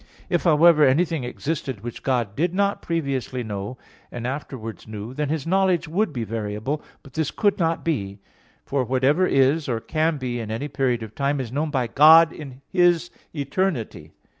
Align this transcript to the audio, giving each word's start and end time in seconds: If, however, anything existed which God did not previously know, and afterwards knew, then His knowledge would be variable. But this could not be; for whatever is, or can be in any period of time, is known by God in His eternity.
If, 0.29 0.45
however, 0.45 0.83
anything 0.83 1.23
existed 1.25 1.81
which 1.81 2.01
God 2.01 2.35
did 2.35 2.55
not 2.55 2.81
previously 2.81 3.43
know, 3.43 3.77
and 4.11 4.25
afterwards 4.25 4.87
knew, 4.87 5.13
then 5.13 5.29
His 5.29 5.45
knowledge 5.45 5.87
would 5.87 6.11
be 6.11 6.23
variable. 6.23 6.81
But 7.03 7.13
this 7.13 7.29
could 7.29 7.59
not 7.59 7.85
be; 7.85 8.17
for 8.65 8.83
whatever 8.83 9.27
is, 9.27 9.69
or 9.69 9.79
can 9.79 10.17
be 10.17 10.39
in 10.39 10.49
any 10.49 10.69
period 10.69 11.03
of 11.03 11.13
time, 11.13 11.39
is 11.39 11.51
known 11.51 11.69
by 11.69 11.85
God 11.85 12.33
in 12.33 12.61
His 12.71 13.11
eternity. 13.31 14.09